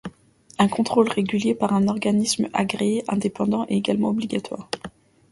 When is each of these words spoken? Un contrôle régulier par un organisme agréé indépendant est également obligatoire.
Un 0.57 0.67
contrôle 0.67 1.09
régulier 1.11 1.53
par 1.53 1.75
un 1.75 1.87
organisme 1.87 2.49
agréé 2.53 3.03
indépendant 3.07 3.67
est 3.67 3.75
également 3.77 4.09
obligatoire. 4.09 4.67